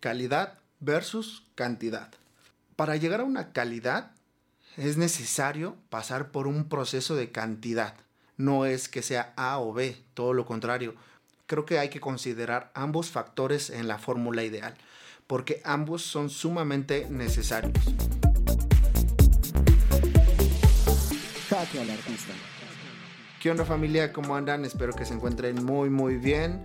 Calidad 0.00 0.58
versus 0.78 1.42
cantidad. 1.56 2.08
Para 2.76 2.94
llegar 2.94 3.20
a 3.20 3.24
una 3.24 3.52
calidad 3.52 4.12
es 4.76 4.96
necesario 4.96 5.74
pasar 5.90 6.30
por 6.30 6.46
un 6.46 6.68
proceso 6.68 7.16
de 7.16 7.32
cantidad. 7.32 7.96
No 8.36 8.64
es 8.64 8.88
que 8.88 9.02
sea 9.02 9.32
A 9.36 9.58
o 9.58 9.72
B, 9.72 9.96
todo 10.14 10.34
lo 10.34 10.46
contrario. 10.46 10.94
Creo 11.46 11.66
que 11.66 11.80
hay 11.80 11.88
que 11.88 11.98
considerar 11.98 12.70
ambos 12.74 13.10
factores 13.10 13.70
en 13.70 13.88
la 13.88 13.98
fórmula 13.98 14.44
ideal, 14.44 14.76
porque 15.26 15.60
ambos 15.64 16.02
son 16.02 16.30
sumamente 16.30 17.08
necesarios. 17.10 17.74
¿Qué 23.40 23.50
onda 23.50 23.64
familia? 23.64 24.12
¿Cómo 24.12 24.36
andan? 24.36 24.64
Espero 24.64 24.92
que 24.92 25.04
se 25.04 25.14
encuentren 25.14 25.64
muy 25.64 25.90
muy 25.90 26.18
bien, 26.18 26.62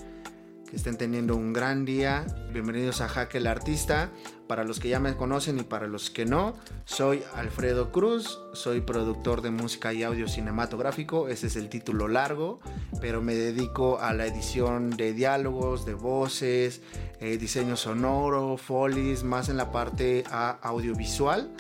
estén 0.74 0.98
teniendo 0.98 1.36
un 1.36 1.54
gran 1.54 1.86
día. 1.86 2.26
Bienvenidos 2.52 3.02
a 3.02 3.08
Jaque 3.08 3.38
el 3.38 3.48
Artista. 3.48 4.12
Para 4.48 4.64
los 4.64 4.80
que 4.80 4.90
ya 4.90 5.00
me 5.00 5.16
conocen 5.16 5.60
y 5.60 5.64
para 5.64 5.88
los 5.88 6.10
que 6.10 6.26
no, 6.26 6.54
soy 6.86 7.24
Alfredo 7.36 7.92
Cruz, 7.92 8.40
soy 8.54 8.82
productor 8.82 9.42
de 9.42 9.52
música 9.52 9.94
y 9.94 10.04
audio 10.04 10.28
cinematográfico, 10.28 11.28
ese 11.28 11.48
es 11.48 11.56
el 11.56 11.70
título 11.70 12.08
largo, 12.08 12.60
pero 13.00 13.22
me 13.22 13.36
dedico 13.36 14.00
a 14.00 14.14
la 14.14 14.26
edición 14.26 14.90
de 14.92 15.14
diálogos, 15.14 15.86
de 15.86 15.94
voces, 15.94 16.82
eh, 17.20 17.38
diseño 17.38 17.78
sonoro, 17.78 18.58
folies, 18.58 19.24
más 19.24 19.50
en 19.50 19.58
la 19.58 19.72
parte 19.72 20.24
audiovisual. 20.30 21.52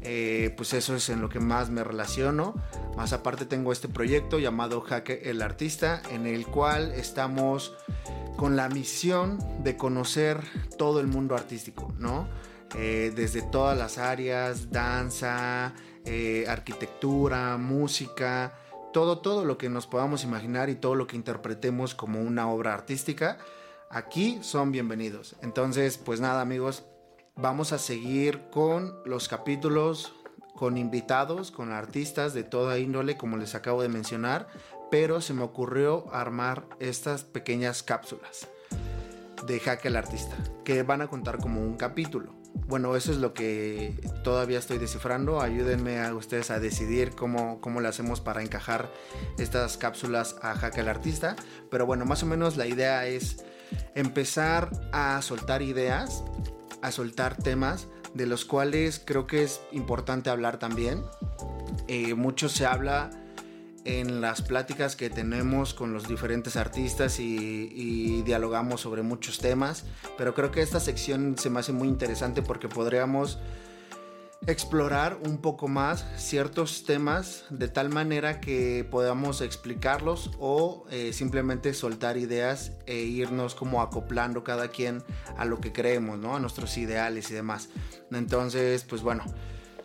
Eh, 0.00 0.54
pues 0.56 0.72
eso 0.72 0.96
es 0.96 1.08
en 1.10 1.20
lo 1.20 1.28
que 1.28 1.40
más 1.40 1.70
me 1.70 1.84
relaciono. 1.84 2.54
Más 2.96 3.12
aparte 3.12 3.46
tengo 3.46 3.72
este 3.72 3.88
proyecto 3.88 4.38
llamado 4.38 4.80
Jaque 4.80 5.22
el 5.24 5.42
Artista, 5.42 6.02
en 6.10 6.26
el 6.26 6.46
cual 6.46 6.92
estamos 6.92 7.74
con 8.36 8.56
la 8.56 8.68
misión 8.68 9.38
de 9.62 9.76
conocer 9.76 10.40
todo 10.78 11.00
el 11.00 11.06
mundo 11.06 11.34
artístico, 11.34 11.92
¿no? 11.98 12.28
Eh, 12.76 13.12
desde 13.14 13.42
todas 13.42 13.76
las 13.76 13.98
áreas, 13.98 14.70
danza, 14.70 15.74
eh, 16.04 16.46
arquitectura, 16.48 17.58
música, 17.58 18.54
todo, 18.92 19.18
todo 19.18 19.44
lo 19.44 19.58
que 19.58 19.68
nos 19.68 19.86
podamos 19.86 20.24
imaginar 20.24 20.70
y 20.70 20.74
todo 20.74 20.94
lo 20.94 21.06
que 21.06 21.16
interpretemos 21.16 21.94
como 21.94 22.20
una 22.20 22.50
obra 22.50 22.74
artística, 22.74 23.38
aquí 23.90 24.38
son 24.42 24.72
bienvenidos. 24.72 25.36
Entonces, 25.42 25.98
pues 25.98 26.20
nada 26.20 26.40
amigos, 26.40 26.84
vamos 27.36 27.72
a 27.72 27.78
seguir 27.78 28.42
con 28.50 28.94
los 29.04 29.28
capítulos, 29.28 30.14
con 30.54 30.78
invitados, 30.78 31.50
con 31.50 31.72
artistas 31.72 32.34
de 32.34 32.42
toda 32.42 32.78
índole, 32.78 33.16
como 33.16 33.36
les 33.36 33.54
acabo 33.54 33.82
de 33.82 33.88
mencionar, 33.88 34.48
pero 34.92 35.22
se 35.22 35.32
me 35.32 35.42
ocurrió 35.42 36.04
armar 36.12 36.66
estas 36.78 37.24
pequeñas 37.24 37.82
cápsulas 37.82 38.46
de 39.46 39.58
Jaque 39.58 39.88
al 39.88 39.96
Artista, 39.96 40.36
que 40.64 40.82
van 40.82 41.00
a 41.00 41.06
contar 41.06 41.38
como 41.38 41.62
un 41.62 41.78
capítulo. 41.78 42.34
Bueno, 42.66 42.94
eso 42.94 43.10
es 43.10 43.16
lo 43.16 43.32
que 43.32 43.98
todavía 44.22 44.58
estoy 44.58 44.76
descifrando. 44.76 45.40
Ayúdenme 45.40 45.98
a 45.98 46.14
ustedes 46.14 46.50
a 46.50 46.60
decidir 46.60 47.12
cómo, 47.12 47.58
cómo 47.62 47.80
le 47.80 47.88
hacemos 47.88 48.20
para 48.20 48.42
encajar 48.42 48.90
estas 49.38 49.78
cápsulas 49.78 50.36
a 50.42 50.54
Jaque 50.56 50.80
al 50.80 50.88
Artista. 50.88 51.36
Pero 51.70 51.86
bueno, 51.86 52.04
más 52.04 52.22
o 52.22 52.26
menos 52.26 52.58
la 52.58 52.66
idea 52.66 53.06
es 53.06 53.46
empezar 53.94 54.68
a 54.92 55.22
soltar 55.22 55.62
ideas, 55.62 56.22
a 56.82 56.92
soltar 56.92 57.38
temas 57.38 57.88
de 58.12 58.26
los 58.26 58.44
cuales 58.44 59.00
creo 59.02 59.26
que 59.26 59.42
es 59.42 59.62
importante 59.72 60.28
hablar 60.28 60.58
también. 60.58 61.02
Eh, 61.88 62.12
mucho 62.12 62.50
se 62.50 62.66
habla 62.66 63.08
en 63.84 64.20
las 64.20 64.42
pláticas 64.42 64.96
que 64.96 65.10
tenemos 65.10 65.74
con 65.74 65.92
los 65.92 66.08
diferentes 66.08 66.56
artistas 66.56 67.18
y, 67.18 68.22
dialogamos 68.22 68.80
sobre 68.80 69.02
muchos 69.02 69.38
temas, 69.38 69.84
pero 70.16 70.34
creo 70.34 70.52
que 70.52 70.62
esta 70.62 70.80
sección 70.80 71.36
se 71.38 71.50
me 71.50 71.60
hace 71.60 71.72
muy 71.72 71.88
interesante 71.88 72.40
porque 72.40 72.68
podríamos 72.68 73.38
explorar 74.46 75.18
un 75.24 75.38
poco 75.38 75.68
más 75.68 76.04
ciertos 76.16 76.84
temas 76.84 77.44
de 77.50 77.68
tal 77.68 77.88
manera 77.90 78.40
que 78.40 78.86
podamos 78.90 79.40
explicarlos 79.40 80.30
o 80.38 80.84
eh, 80.90 81.12
simplemente 81.12 81.74
soltar 81.74 82.16
ideas 82.16 82.72
e 82.86 82.96
irnos 82.96 83.54
como 83.54 83.82
acoplando 83.82 84.42
cada 84.42 84.68
quien 84.68 85.02
a 85.36 85.44
lo 85.44 85.60
que 85.60 85.72
creemos, 85.72 86.18
¿no? 86.18 86.36
A 86.36 86.40
nuestros 86.40 86.76
ideales 86.76 87.30
y 87.30 87.34
demás. 87.34 87.68
Entonces, 88.10 88.84
pues 88.84 89.02
bueno, 89.02 89.24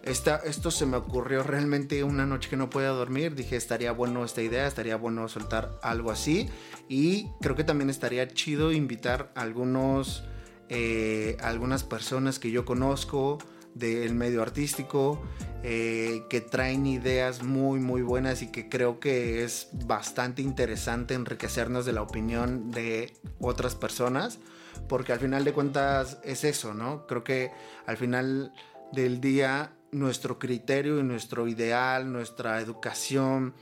esta, 0.08 0.38
esto 0.38 0.72
se 0.72 0.86
me 0.86 0.98
ocurrió 0.98 1.44
realmente 1.44 2.04
una 2.04 2.26
noche 2.26 2.50
que 2.50 2.58
no 2.58 2.70
podía 2.70 2.90
dormir. 2.90 3.36
Dije, 3.36 3.56
estaría 3.56 3.92
bueno 3.92 4.24
esta 4.24 4.42
idea, 4.42 4.66
estaría 4.68 4.96
bueno 4.96 5.28
soltar 5.28 5.78
algo 5.82 6.12
así. 6.12 6.50
Y 6.88 7.30
creo 7.42 7.56
que 7.56 7.64
también 7.64 7.90
estaría 7.90 8.28
chido 8.30 8.72
invitar 8.72 9.32
a 9.36 9.42
algunos, 9.42 10.24
eh, 10.70 11.38
algunas 11.42 11.84
personas 11.84 12.40
que 12.40 12.52
yo 12.52 12.66
conozco 12.66 13.38
del 13.76 14.16
medio 14.16 14.42
artístico, 14.42 15.22
eh, 15.64 16.24
que 16.30 16.42
traen 16.42 16.88
ideas 16.88 17.44
muy 17.44 17.80
muy 17.80 18.02
buenas 18.02 18.42
y 18.42 18.52
que 18.52 18.70
creo 18.70 19.00
que 19.00 19.44
es 19.44 19.70
bastante 19.86 20.42
interesante 20.42 21.14
enriquecernos 21.14 21.86
de 21.86 21.94
la 21.94 22.02
opinión 22.02 22.72
de 22.72 23.14
otras 23.40 23.76
personas, 23.76 24.40
porque 24.88 25.14
al 25.14 25.20
final 25.20 25.44
de 25.44 25.54
cuentas 25.54 26.20
es 26.24 26.44
eso, 26.44 26.74
¿no? 26.74 27.06
Creo 27.06 27.24
que 27.24 27.52
al 27.86 27.98
final 27.98 28.54
del 28.94 29.20
día 29.22 29.74
nuestro 29.92 30.40
criterio 30.40 31.00
y 31.00 31.04
nuestro 31.04 31.48
ideal, 31.48 32.12
nuestra 32.12 32.60
educación, 32.62 33.54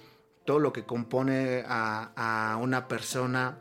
todo 0.45 0.59
lo 0.59 0.71
que 0.71 0.85
compone 0.85 1.63
a, 1.67 2.57
una 2.61 2.87
persona 2.87 3.57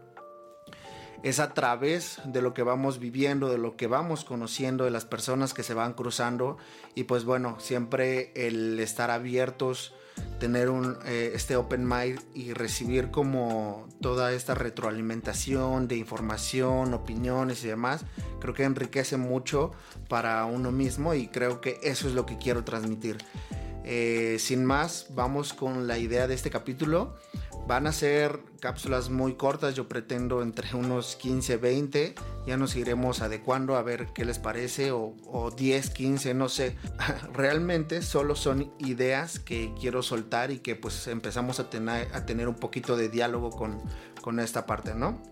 es 1.23 1.41
a 1.41 1.55
través 1.55 2.21
de 2.27 2.43
lo 2.43 2.53
que 2.53 2.63
vamos 2.63 2.99
viviendo, 2.99 3.49
de 3.49 3.57
lo 3.57 3.77
que 3.77 3.87
vamos 3.87 4.25
conociendo, 4.25 4.85
de 4.85 4.91
las 4.91 5.07
personas 5.07 5.55
que 5.55 5.63
se 5.63 5.73
van 5.73 5.95
cruzando. 5.95 6.59
Y 6.95 7.05
pues 7.05 7.25
bueno, 7.25 7.59
siempre 7.59 8.31
el 8.35 8.79
estar 8.79 9.11
abiertos, 9.11 9.95
tener 10.39 10.69
un, 10.69 10.97
eh, 11.05 11.33
este 11.35 11.57
open 11.57 11.87
mind 11.89 12.21
y 12.35 12.53
recibir 12.53 13.11
como 13.11 13.89
toda 14.01 14.33
esta 14.33 14.55
retroalimentación 14.55 15.89
de 15.89 15.97
información, 15.97 16.95
opiniones 16.95 17.65
y 17.65 17.69
demás, 17.69 18.05
creo 18.41 18.55
que 18.55 18.65
enriquece 18.65 19.17
mucho 19.17 19.73
para 20.09 20.45
uno 20.45 20.73
mismo 20.73 21.15
y 21.15 21.29
creo 21.29 21.61
que 21.61 21.81
eso 21.83 22.09
es 22.09 22.15
lo 22.15 22.27
que 22.27 22.39
quiero 22.39 22.65
transmitir. 22.65 23.19
Eh, 23.85 24.37
sin 24.41 24.65
más, 24.65 25.09
vamos 25.11 25.53
con 25.53 25.87
la 25.87 25.99
idea 25.99 26.27
de 26.27 26.35
este 26.35 26.51
capítulo. 26.51 27.17
Van 27.67 27.87
a 27.87 27.93
ser 27.93 28.41
cápsulas 28.61 29.09
muy 29.09 29.37
cortas, 29.37 29.75
yo 29.75 29.89
pretendo 29.89 30.43
entre 30.43 30.75
unos 30.77 31.17
15, 31.17 31.57
20, 31.57 32.15
ya 32.47 32.59
nos 32.59 32.77
iremos 32.77 33.23
adecuando 33.23 33.77
a 33.77 33.83
ver 33.83 34.09
qué 34.15 34.27
les 34.27 34.39
parece, 34.39 34.93
o, 34.93 35.17
o 35.27 35.51
10, 35.51 35.89
15, 35.91 36.35
no 36.35 36.51
sé. 36.51 36.77
Realmente 37.33 38.03
solo 38.03 38.37
son 38.37 38.71
ideas 38.79 39.39
que 39.39 39.73
quiero 39.81 40.03
soltar 40.03 40.51
y 40.51 40.59
que 40.59 40.77
pues 40.77 41.07
empezamos 41.07 41.59
a 41.59 41.71
tener, 41.71 42.15
a 42.15 42.27
tener 42.27 42.49
un 42.49 42.57
poquito 42.57 42.99
de 42.99 43.09
diálogo 43.09 43.51
con, 43.51 43.81
con 44.21 44.41
esta 44.41 44.67
parte, 44.67 44.95
¿no? 44.95 45.23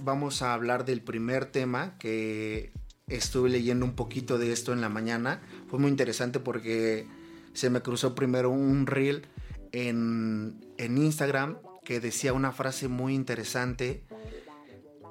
Vamos 0.00 0.42
a 0.42 0.52
hablar 0.52 0.84
del 0.84 1.00
primer 1.00 1.46
tema 1.46 1.96
que 1.98 2.72
estuve 3.06 3.50
leyendo 3.50 3.84
un 3.84 3.94
poquito 3.94 4.36
de 4.36 4.52
esto 4.52 4.72
en 4.72 4.80
la 4.80 4.88
mañana. 4.88 5.40
Fue 5.68 5.78
muy 5.78 5.90
interesante 5.90 6.40
porque 6.40 7.06
se 7.52 7.70
me 7.70 7.82
cruzó 7.82 8.16
primero 8.16 8.50
un 8.50 8.86
reel 8.86 9.28
en, 9.76 10.58
Instagram 10.78 11.58
que 11.84 12.00
decía 12.00 12.32
una 12.32 12.52
frase 12.52 12.88
muy 12.88 13.14
interesante 13.14 14.04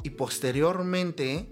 y 0.03 0.11
posteriormente 0.11 1.47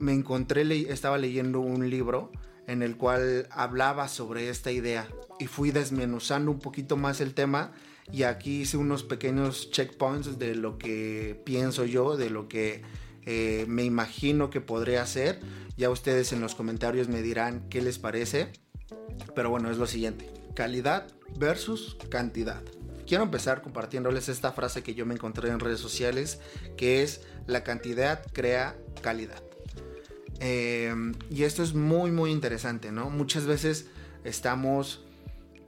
me 0.00 0.12
encontré, 0.12 0.64
le 0.64 0.92
estaba 0.92 1.18
leyendo 1.18 1.60
un 1.60 1.88
libro 1.88 2.32
en 2.66 2.82
el 2.82 2.96
cual 2.96 3.46
hablaba 3.50 4.08
sobre 4.08 4.48
esta 4.48 4.72
idea 4.72 5.08
y 5.38 5.46
fui 5.46 5.70
desmenuzando 5.70 6.50
un 6.50 6.58
poquito 6.58 6.96
más 6.96 7.20
el 7.20 7.34
tema 7.34 7.72
y 8.10 8.22
aquí 8.22 8.62
hice 8.62 8.76
unos 8.76 9.02
pequeños 9.02 9.70
checkpoints 9.70 10.38
de 10.38 10.54
lo 10.54 10.78
que 10.78 11.40
pienso 11.44 11.84
yo, 11.84 12.16
de 12.16 12.30
lo 12.30 12.48
que 12.48 12.82
eh, 13.26 13.64
me 13.68 13.84
imagino 13.84 14.50
que 14.50 14.60
podría 14.60 15.02
hacer. 15.02 15.40
Ya 15.76 15.90
ustedes 15.90 16.32
en 16.32 16.40
los 16.40 16.54
comentarios 16.54 17.08
me 17.08 17.22
dirán 17.22 17.66
qué 17.70 17.80
les 17.80 17.98
parece. 17.98 18.52
Pero 19.34 19.48
bueno, 19.48 19.70
es 19.70 19.78
lo 19.78 19.86
siguiente. 19.86 20.43
Calidad 20.54 21.08
versus 21.36 21.96
cantidad. 22.08 22.62
Quiero 23.06 23.24
empezar 23.24 23.60
compartiéndoles 23.60 24.28
esta 24.28 24.52
frase 24.52 24.82
que 24.82 24.94
yo 24.94 25.04
me 25.04 25.14
encontré 25.14 25.50
en 25.50 25.60
redes 25.60 25.80
sociales, 25.80 26.40
que 26.76 27.02
es 27.02 27.22
la 27.46 27.62
cantidad 27.62 28.24
crea 28.32 28.76
calidad. 29.02 29.42
Eh, 30.40 30.94
y 31.30 31.42
esto 31.42 31.62
es 31.62 31.74
muy, 31.74 32.10
muy 32.10 32.30
interesante, 32.30 32.92
¿no? 32.92 33.10
Muchas 33.10 33.46
veces 33.46 33.88
estamos 34.24 35.04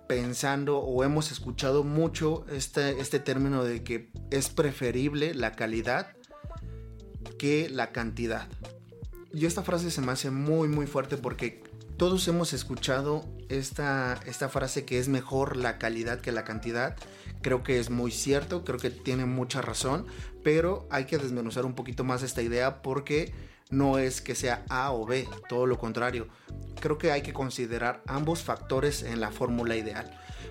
pensando 0.06 0.78
o 0.78 1.04
hemos 1.04 1.32
escuchado 1.32 1.84
mucho 1.84 2.46
este, 2.50 3.00
este 3.00 3.18
término 3.18 3.64
de 3.64 3.82
que 3.82 4.10
es 4.30 4.48
preferible 4.48 5.34
la 5.34 5.52
calidad 5.52 6.16
que 7.38 7.68
la 7.68 7.92
cantidad. 7.92 8.48
Y 9.32 9.46
esta 9.46 9.62
frase 9.62 9.90
se 9.90 10.00
me 10.00 10.12
hace 10.12 10.30
muy 10.30 10.68
muy 10.68 10.86
fuerte 10.86 11.16
porque 11.16 11.62
todos 11.96 12.28
hemos 12.28 12.52
escuchado 12.52 13.24
esta, 13.48 14.20
esta 14.26 14.48
frase 14.48 14.84
que 14.84 14.98
es 14.98 15.08
mejor 15.08 15.56
la 15.56 15.78
calidad 15.78 16.20
que 16.20 16.32
la 16.32 16.44
cantidad. 16.44 16.96
Creo 17.42 17.62
que 17.62 17.78
es 17.78 17.90
muy 17.90 18.10
cierto, 18.10 18.64
creo 18.64 18.78
que 18.78 18.90
tiene 18.90 19.24
mucha 19.24 19.62
razón, 19.62 20.06
pero 20.44 20.86
hay 20.90 21.06
que 21.06 21.18
desmenuzar 21.18 21.64
un 21.64 21.74
poquito 21.74 22.04
más 22.04 22.22
esta 22.22 22.42
idea 22.42 22.82
porque 22.82 23.32
no 23.70 23.98
es 23.98 24.20
que 24.20 24.34
sea 24.34 24.64
A 24.68 24.92
o 24.92 25.06
B, 25.06 25.26
todo 25.48 25.66
lo 25.66 25.78
contrario. 25.78 26.28
Creo 26.80 26.98
que 26.98 27.12
hay 27.12 27.22
que 27.22 27.32
considerar 27.32 28.02
ambos 28.06 28.42
factores 28.42 29.02
en 29.02 29.20
la 29.20 29.30
fórmula 29.30 29.76
ideal, 29.76 30.10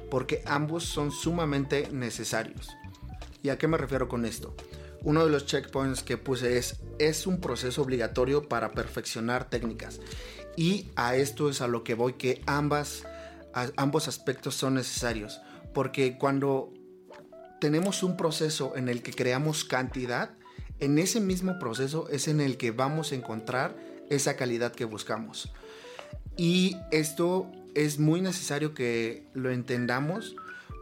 porque 0.10 0.42
ambos 0.46 0.84
son 0.84 1.12
sumamente 1.12 1.90
necesarios. 1.92 2.76
¿Y 3.44 3.50
a 3.50 3.58
qué 3.58 3.68
me 3.68 3.78
refiero 3.78 4.08
con 4.08 4.26
esto? 4.26 4.56
Uno 5.04 5.24
de 5.24 5.30
los 5.30 5.46
checkpoints 5.46 6.02
que 6.02 6.18
puse 6.18 6.58
es, 6.58 6.78
es 6.98 7.28
un 7.28 7.40
proceso 7.40 7.84
obligatorio 7.84 8.50
para 8.50 8.72
perfeccionar 8.72 9.48
técnicas. 9.48 10.00
Y 10.56 10.90
a 10.96 11.16
esto 11.16 11.50
es 11.50 11.62
a 11.62 11.68
lo 11.68 11.84
que 11.84 11.96
voy, 11.96 12.14
que 12.14 12.42
ambas, 12.46 13.04
ambos 13.76 14.08
aspectos 14.08 14.56
son 14.56 14.76
necesarios. 14.76 15.42
Porque 15.74 16.18
cuando 16.18 16.74
tenemos 17.60 18.04
un 18.04 18.16
proceso 18.18 18.76
en 18.76 18.90
el 18.90 19.02
que 19.02 19.12
creamos 19.12 19.66
cantidad, 19.66 20.32
en 20.80 20.98
ese 20.98 21.20
mismo 21.20 21.58
proceso 21.60 22.10
es 22.10 22.28
en 22.28 22.42
el 22.42 22.58
que 22.58 22.72
vamos 22.72 23.12
a 23.12 23.16
encontrar 23.16 23.76
esa 24.10 24.36
calidad 24.36 24.72
que 24.72 24.86
buscamos. 24.86 25.52
Y 26.38 26.78
esto 26.92 27.52
es 27.76 28.00
muy 28.00 28.22
necesario 28.22 28.74
que 28.74 29.28
lo 29.34 29.52
entendamos 29.52 30.36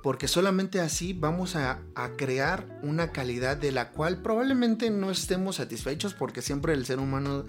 porque 0.04 0.28
solamente 0.28 0.82
así 0.82 1.14
vamos 1.14 1.56
a, 1.56 1.80
crear 2.18 2.66
una 2.84 3.12
calidad 3.12 3.56
de 3.56 3.72
la 3.72 3.92
cual 3.92 4.18
probablemente 4.22 4.90
no 4.90 5.10
estemos 5.10 5.56
satisfechos 5.56 6.14
porque 6.14 6.42
siempre 6.42 6.74
el 6.74 6.86
ser 6.86 7.00
humano 7.00 7.46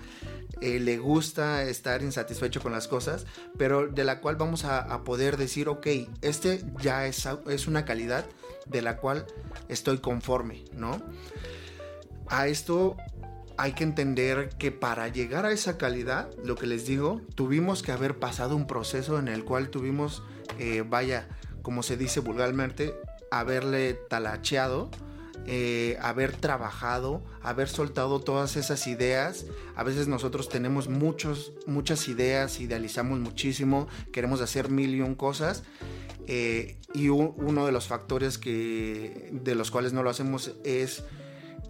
eh, 0.60 0.80
le 0.80 0.98
gusta 0.98 1.62
estar 1.64 2.02
insatisfecho 2.02 2.60
con 2.60 2.72
las 2.72 2.88
cosas, 2.88 3.26
pero 3.58 3.88
de 3.88 4.04
la 4.04 4.20
cual 4.20 4.36
vamos 4.36 4.64
a, 4.64 5.02
poder 5.04 5.36
decir, 5.36 5.68
ok, 5.68 5.86
este 6.22 6.64
ya 6.80 7.06
es, 7.06 7.28
es 7.48 7.66
una 7.66 7.84
calidad 7.84 8.24
de 8.66 8.82
la 8.82 8.96
cual 8.96 9.26
estoy 9.68 9.98
conforme, 9.98 10.64
¿no? 10.72 11.02
A 12.28 12.46
esto 12.46 12.96
hay 13.56 13.72
que 13.72 13.84
entender 13.84 14.50
que 14.58 14.72
para 14.72 15.08
llegar 15.08 15.46
a 15.46 15.52
esa 15.52 15.78
calidad, 15.78 16.30
lo 16.42 16.56
que 16.56 16.66
les 16.66 16.86
digo, 16.86 17.20
tuvimos 17.34 17.82
que 17.82 17.92
haber 17.92 18.18
pasado 18.18 18.56
un 18.56 18.66
proceso 18.66 19.18
en 19.18 19.28
el 19.28 19.44
cual 19.44 19.70
tuvimos, 19.70 20.22
eh, 20.58 20.82
vaya, 20.86 21.28
como 21.62 21.82
se 21.82 21.96
dice 21.96 22.20
vulgarmente, 22.20 22.94
haberle 23.30 23.94
talacheado, 23.94 24.90
eh, 25.46 25.98
haber 26.00 26.32
trabajado, 26.36 27.22
haber 27.42 27.68
soltado 27.68 28.20
todas 28.20 28.56
esas 28.56 28.86
ideas. 28.86 29.46
A 29.76 29.84
veces 29.84 30.08
nosotros 30.08 30.48
tenemos 30.48 30.88
muchos, 30.88 31.52
muchas 31.66 32.08
ideas, 32.08 32.60
idealizamos 32.60 33.18
muchísimo, 33.20 33.86
queremos 34.12 34.40
hacer 34.40 34.70
mil 34.70 34.94
y 34.94 35.00
un 35.02 35.14
cosas. 35.14 35.64
Eh, 36.26 36.78
y 36.94 37.08
uno 37.08 37.66
de 37.66 37.72
los 37.72 37.86
factores 37.86 38.38
que, 38.38 39.28
de 39.32 39.54
los 39.54 39.70
cuales 39.70 39.92
no 39.92 40.02
lo 40.02 40.10
hacemos 40.10 40.52
es 40.64 41.04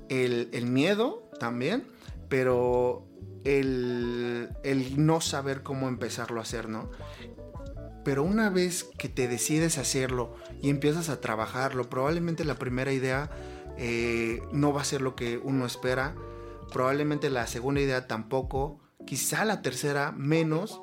el, 0.09 0.67
miedo 0.67 1.29
también, 1.41 1.85
pero 2.29 3.09
el, 3.43 4.51
el, 4.63 5.05
no 5.05 5.21
saber 5.21 5.63
cómo 5.63 5.89
empezarlo 5.89 6.39
a 6.39 6.45
hacer, 6.45 6.69
¿no? 6.69 6.91
Pero 8.05 8.23
una 8.23 8.51
vez 8.51 8.85
que 8.99 9.09
te 9.09 9.27
decides 9.27 9.79
hacerlo 9.79 10.37
y 10.61 10.69
empiezas 10.69 11.09
a 11.09 11.21
trabajarlo, 11.21 11.89
probablemente 11.89 12.45
la 12.45 12.57
primera 12.57 12.93
idea 12.93 13.31
eh, 13.79 14.43
no 14.53 14.73
va 14.73 14.83
a 14.83 14.85
ser 14.85 15.01
lo 15.01 15.15
que 15.15 15.39
uno 15.39 15.67
espera, 15.67 16.15
probablemente 16.73 17.31
la 17.31 17.47
segunda 17.47 17.81
idea 17.81 18.07
tampoco, 18.07 18.81
quizá 19.07 19.45
la 19.45 19.63
tercera 19.63 20.13
menos, 20.13 20.81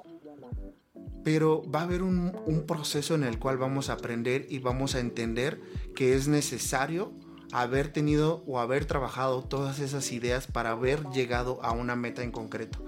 pero 1.24 1.64
va 1.70 1.82
a 1.82 1.84
haber 1.84 2.02
un, 2.02 2.36
un 2.46 2.66
proceso 2.66 3.16
en 3.16 3.24
el 3.24 3.40
cual 3.40 3.58
vamos 3.58 3.90
a 3.90 3.94
aprender 3.94 4.48
y 4.50 4.60
vamos 4.60 4.96
a 4.96 5.00
entender 5.00 5.62
que 5.96 6.16
es 6.16 6.28
necesario 6.28 7.14
haber 7.52 7.92
tenido 7.92 8.44
o 8.48 8.60
haber 8.60 8.86
trabajado 8.86 9.44
todas 9.44 9.80
esas 9.80 10.12
ideas 10.12 10.48
para 10.48 10.72
haber 10.72 11.04
llegado 11.10 11.64
a 11.64 11.72
una 11.72 11.96
meta 11.96 12.24
en 12.24 12.32
concreto. 12.32 12.84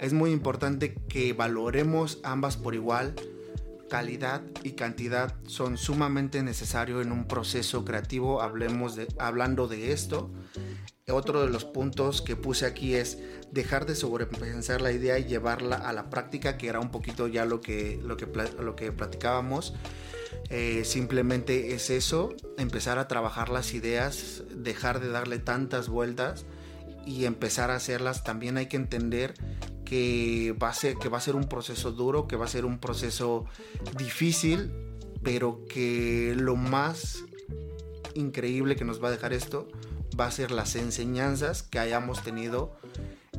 Es 0.00 0.12
muy 0.14 0.30
importante 0.30 0.94
que 0.94 1.34
valoremos 1.34 2.20
ambas 2.22 2.56
por 2.56 2.74
igual. 2.74 3.14
Calidad 3.90 4.42
y 4.62 4.72
cantidad 4.72 5.34
son 5.46 5.76
sumamente 5.76 6.44
necesarios 6.44 7.04
en 7.04 7.10
un 7.10 7.26
proceso 7.26 7.84
creativo. 7.84 8.40
Hablemos 8.40 8.94
de, 8.94 9.08
hablando 9.18 9.66
de 9.66 9.92
esto. 9.92 10.30
Otro 11.08 11.42
de 11.42 11.50
los 11.50 11.64
puntos 11.64 12.22
que 12.22 12.36
puse 12.36 12.66
aquí 12.66 12.94
es 12.94 13.18
dejar 13.50 13.86
de 13.86 13.96
sobrepensar 13.96 14.80
la 14.80 14.92
idea 14.92 15.18
y 15.18 15.24
llevarla 15.24 15.74
a 15.74 15.92
la 15.92 16.08
práctica, 16.08 16.56
que 16.56 16.68
era 16.68 16.78
un 16.78 16.92
poquito 16.92 17.26
ya 17.26 17.44
lo 17.44 17.60
que, 17.60 18.00
lo 18.04 18.16
que, 18.16 18.28
lo 18.60 18.76
que 18.76 18.92
platicábamos. 18.92 19.74
Eh, 20.50 20.84
simplemente 20.84 21.74
es 21.74 21.90
eso, 21.90 22.34
empezar 22.58 22.98
a 22.98 23.08
trabajar 23.08 23.48
las 23.48 23.74
ideas, 23.74 24.44
dejar 24.54 25.00
de 25.00 25.08
darle 25.08 25.40
tantas 25.40 25.88
vueltas 25.88 26.46
y 27.04 27.24
empezar 27.24 27.70
a 27.70 27.76
hacerlas. 27.76 28.24
También 28.24 28.56
hay 28.56 28.66
que 28.66 28.76
entender 28.76 29.34
que 29.90 30.54
va 30.62 30.68
a 30.68 30.72
ser, 30.72 30.98
que 30.98 31.08
va 31.08 31.18
a 31.18 31.20
ser 31.20 31.34
un 31.34 31.48
proceso 31.48 31.90
duro, 31.90 32.28
que 32.28 32.36
va 32.36 32.44
a 32.44 32.48
ser 32.48 32.64
un 32.64 32.78
proceso 32.78 33.46
difícil, 33.98 34.70
pero 35.24 35.64
que 35.68 36.32
lo 36.38 36.54
más 36.54 37.24
increíble 38.14 38.76
que 38.76 38.84
nos 38.84 39.02
va 39.02 39.08
a 39.08 39.10
dejar 39.10 39.32
esto 39.32 39.66
va 40.18 40.26
a 40.26 40.30
ser 40.30 40.52
las 40.52 40.76
enseñanzas 40.76 41.64
que 41.64 41.80
hayamos 41.80 42.22
tenido 42.22 42.76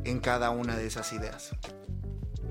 en 0.04 0.20
cada 0.20 0.50
una 0.50 0.76
de 0.76 0.88
esas 0.88 1.14
ideas. 1.14 1.52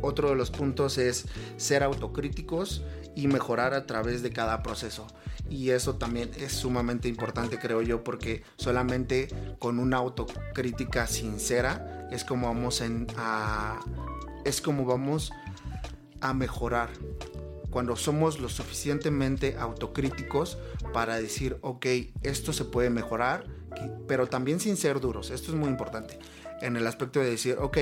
Otro 0.02 0.30
de 0.30 0.36
los 0.36 0.50
puntos 0.50 0.98
es 0.98 1.26
ser 1.56 1.82
autocríticos 1.82 2.82
y 3.14 3.28
mejorar 3.28 3.74
a 3.74 3.86
través 3.86 4.22
de 4.22 4.30
cada 4.30 4.62
proceso. 4.62 5.06
Y 5.48 5.70
eso 5.70 5.96
también 5.96 6.30
es 6.38 6.52
sumamente 6.52 7.08
importante, 7.08 7.58
creo 7.58 7.82
yo, 7.82 8.04
porque 8.04 8.44
solamente 8.56 9.28
con 9.58 9.78
una 9.78 9.96
autocrítica 9.96 11.06
sincera 11.06 12.08
es 12.12 12.24
como 12.24 12.46
vamos 12.46 12.82
a 13.16 13.80
es 14.44 14.60
como 14.60 14.84
vamos 14.84 15.32
a 16.20 16.34
mejorar. 16.34 16.90
Cuando 17.70 17.94
somos 17.96 18.40
lo 18.40 18.48
suficientemente 18.48 19.56
autocríticos 19.58 20.58
para 20.92 21.16
decir, 21.16 21.58
ok, 21.60 21.86
esto 22.22 22.52
se 22.52 22.64
puede 22.64 22.90
mejorar, 22.90 23.44
pero 24.08 24.26
también 24.28 24.58
sin 24.60 24.76
ser 24.76 25.00
duros. 25.00 25.30
Esto 25.30 25.52
es 25.52 25.56
muy 25.56 25.68
importante. 25.68 26.18
En 26.62 26.76
el 26.76 26.86
aspecto 26.86 27.20
de 27.20 27.30
decir, 27.30 27.56
ok, 27.60 27.78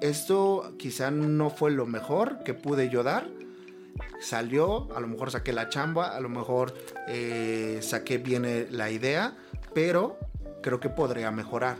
esto 0.00 0.74
quizá 0.78 1.10
no 1.10 1.50
fue 1.50 1.70
lo 1.70 1.86
mejor 1.86 2.42
que 2.44 2.54
pude 2.54 2.88
yo 2.88 3.02
dar, 3.02 3.28
salió, 4.20 4.94
a 4.94 5.00
lo 5.00 5.06
mejor 5.06 5.30
saqué 5.30 5.52
la 5.52 5.68
chamba, 5.68 6.16
a 6.16 6.20
lo 6.20 6.28
mejor 6.28 6.74
eh, 7.08 7.78
saqué 7.82 8.18
bien 8.18 8.66
la 8.70 8.90
idea, 8.90 9.36
pero 9.74 10.18
creo 10.62 10.80
que 10.80 10.88
podría 10.88 11.30
mejorar. 11.30 11.76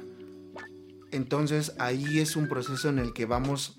Entonces 1.11 1.75
ahí 1.79 2.21
es 2.21 2.37
un 2.37 2.49
proceso 2.49 2.89
en 2.89 2.99
el 2.99 3.13
que 3.13 3.27
vamos 3.27 3.79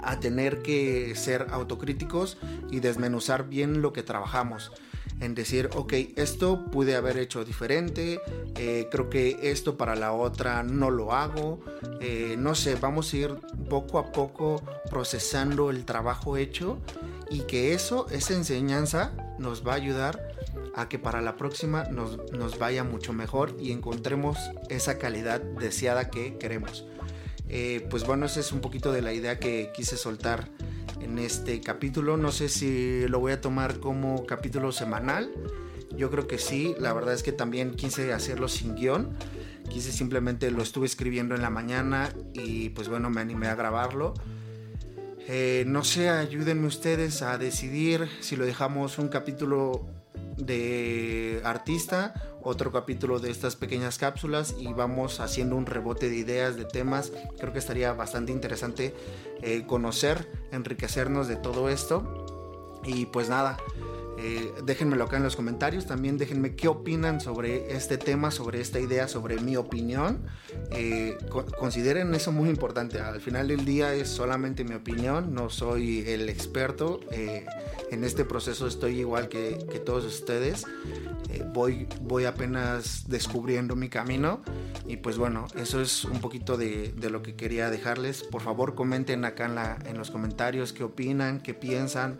a 0.00 0.18
tener 0.18 0.62
que 0.62 1.14
ser 1.14 1.46
autocríticos 1.50 2.38
y 2.70 2.80
desmenuzar 2.80 3.48
bien 3.48 3.82
lo 3.82 3.92
que 3.92 4.02
trabajamos. 4.02 4.72
En 5.22 5.36
decir, 5.36 5.70
ok, 5.76 5.92
esto 6.16 6.66
pude 6.66 6.96
haber 6.96 7.16
hecho 7.16 7.44
diferente, 7.44 8.20
eh, 8.56 8.88
creo 8.90 9.08
que 9.08 9.38
esto 9.40 9.76
para 9.76 9.94
la 9.94 10.12
otra 10.12 10.64
no 10.64 10.90
lo 10.90 11.12
hago, 11.12 11.60
eh, 12.00 12.34
no 12.36 12.56
sé, 12.56 12.74
vamos 12.74 13.12
a 13.12 13.16
ir 13.16 13.34
poco 13.70 14.00
a 14.00 14.10
poco 14.10 14.60
procesando 14.90 15.70
el 15.70 15.84
trabajo 15.84 16.36
hecho 16.36 16.80
y 17.30 17.42
que 17.42 17.72
eso, 17.72 18.08
esa 18.10 18.34
enseñanza 18.34 19.12
nos 19.38 19.64
va 19.64 19.74
a 19.74 19.76
ayudar 19.76 20.34
a 20.74 20.88
que 20.88 20.98
para 20.98 21.20
la 21.20 21.36
próxima 21.36 21.84
nos, 21.84 22.18
vaya 22.58 22.82
mucho 22.82 23.12
mejor 23.12 23.56
y 23.60 23.70
encontremos 23.70 24.38
esa 24.70 24.98
calidad 24.98 25.40
deseada 25.40 26.10
que 26.10 26.36
queremos. 26.36 26.84
Eh, 27.48 27.86
pues 27.90 28.04
bueno, 28.04 28.26
esa 28.26 28.40
es 28.40 28.50
un 28.50 28.60
poquito 28.60 28.90
de 28.90 29.02
la 29.02 29.12
idea 29.12 29.38
que 29.38 29.70
quise 29.72 29.96
soltar 29.96 30.48
en 31.02 31.18
este 31.18 31.60
capítulo. 31.60 32.16
No 32.16 32.32
sé 32.32 32.48
si 32.48 33.06
lo 33.08 33.20
voy 33.20 33.32
a 33.32 33.40
tomar 33.40 33.80
como 33.80 34.24
capítulo 34.26 34.72
semanal. 34.72 35.30
Yo 35.96 36.10
creo 36.10 36.26
que 36.26 36.38
sí. 36.38 36.74
La 36.78 36.92
verdad 36.92 37.14
es 37.14 37.22
que 37.22 37.32
también 37.32 37.72
quise 37.72 38.12
hacerlo 38.12 38.48
sin 38.48 38.74
guion. 38.74 39.16
Quise 39.68 39.92
simplemente 39.92 40.50
lo 40.50 40.62
estuve 40.62 40.86
escribiendo 40.86 41.34
en 41.34 41.42
la 41.42 41.50
mañana 41.50 42.12
y 42.32 42.70
pues 42.70 42.88
bueno, 42.88 43.10
me 43.10 43.20
animé 43.20 43.48
a 43.48 43.54
grabarlo. 43.54 44.14
Eh, 45.28 45.64
no 45.66 45.84
sé, 45.84 46.08
ayúdenme 46.08 46.66
ustedes 46.66 47.22
a 47.22 47.38
decidir 47.38 48.08
si 48.20 48.36
lo 48.36 48.44
dejamos 48.44 48.98
un 48.98 49.08
capítulo 49.08 49.86
de 50.46 51.40
artista, 51.44 52.14
otro 52.42 52.72
capítulo 52.72 53.20
de 53.20 53.30
estas 53.30 53.56
pequeñas 53.56 53.98
cápsulas 53.98 54.54
y 54.58 54.72
vamos 54.72 55.20
haciendo 55.20 55.56
un 55.56 55.66
rebote 55.66 56.08
de 56.10 56.16
ideas, 56.16 56.56
de 56.56 56.64
temas. 56.64 57.12
Creo 57.38 57.52
que 57.52 57.58
estaría 57.58 57.92
bastante 57.92 58.32
interesante 58.32 58.94
eh, 59.42 59.64
conocer, 59.66 60.30
enriquecernos 60.50 61.28
de 61.28 61.36
todo 61.36 61.68
esto. 61.68 62.80
Y 62.84 63.06
pues 63.06 63.28
nada, 63.28 63.58
eh, 64.18 64.52
déjenmelo 64.64 65.04
acá 65.04 65.16
en 65.16 65.22
los 65.22 65.36
comentarios. 65.36 65.86
También 65.86 66.18
déjenme 66.18 66.54
qué 66.54 66.68
opinan 66.68 67.20
sobre 67.20 67.74
este 67.74 67.98
tema, 67.98 68.30
sobre 68.30 68.60
esta 68.60 68.78
idea, 68.80 69.08
sobre 69.08 69.40
mi 69.40 69.56
opinión. 69.56 70.22
Eh, 70.70 71.16
consideren 71.58 72.14
eso 72.14 72.32
muy 72.32 72.48
importante. 72.48 73.00
Al 73.00 73.20
final 73.20 73.48
del 73.48 73.64
día 73.64 73.94
es 73.94 74.08
solamente 74.08 74.64
mi 74.64 74.74
opinión. 74.74 75.34
No 75.34 75.50
soy 75.50 76.04
el 76.06 76.28
experto. 76.28 77.00
Eh, 77.10 77.46
en 77.90 78.04
este 78.04 78.24
proceso 78.24 78.66
estoy 78.66 79.00
igual 79.00 79.28
que, 79.28 79.52
todos 79.84 80.04
ustedes. 80.04 80.64
voy, 81.52 81.88
voy 82.00 82.24
apenas 82.24 83.08
descubriendo 83.08 83.76
mi 83.76 83.88
camino. 83.88 84.40
Y 84.86 84.96
pues 84.98 85.16
bueno, 85.16 85.46
eso 85.56 85.80
es 85.80 86.04
un 86.04 86.20
poquito 86.20 86.56
de, 86.56 86.94
lo 87.10 87.22
que 87.22 87.34
quería 87.34 87.70
dejarles. 87.70 88.22
Por 88.22 88.42
favor, 88.42 88.74
comenten 88.74 89.24
acá 89.24 89.46
en, 89.46 89.54
la, 89.54 89.78
en 89.86 89.98
los 89.98 90.10
comentarios 90.10 90.72
qué 90.72 90.84
opinan, 90.84 91.40
qué 91.40 91.54
piensan. 91.54 92.18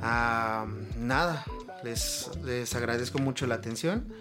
Ah, 0.00 0.66
nada, 0.96 1.44
les, 1.82 2.30
les 2.44 2.74
agradezco 2.74 3.18
mucho 3.18 3.46
la 3.46 3.56
atención 3.56 4.12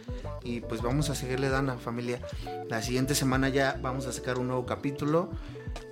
y 0.44 0.62
pues 0.62 0.82
vamos 0.82 1.10
a 1.10 1.16
seguirle 1.16 1.50
dando 1.50 1.78
familia. 1.78 2.22
La 2.70 2.82
siguiente 2.82 3.16
semana 3.16 3.50
ya 3.50 3.80
vamos 3.82 4.08
a 4.08 4.12
sacar 4.12 4.38
un 4.38 4.48
nuevo 4.48 4.66
capítulo. 4.66 5.30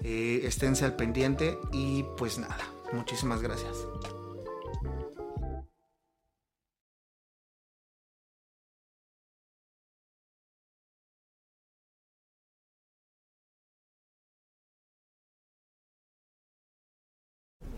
Eh, 0.04 0.42
esténse 0.44 0.86
al 0.86 0.96
pendiente 0.96 1.58
y 1.72 2.04
pues 2.18 2.38
nada, 2.38 2.58
muchísimas 2.92 3.42
gracias. 3.42 3.76